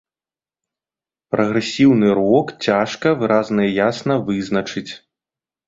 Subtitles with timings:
[1.35, 4.91] Прагрэсіўны рок цяжка выразна і ясна вызначыць.